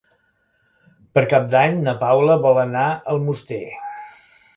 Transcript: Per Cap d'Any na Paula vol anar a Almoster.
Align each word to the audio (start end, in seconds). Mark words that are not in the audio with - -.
Per 1.17 1.23
Cap 1.33 1.45
d'Any 1.51 1.77
na 1.87 1.93
Paula 1.99 2.39
vol 2.45 2.57
anar 2.63 2.87
a 2.87 2.97
Almoster. 3.13 3.61